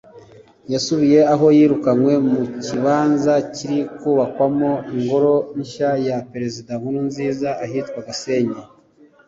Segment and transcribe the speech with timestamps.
[0.73, 8.61] yasubiye aho yirukanwe mu kibanza kiri kubakwamo ingoro nshya ya perezida Nkurunziza ahitwa Gasenyi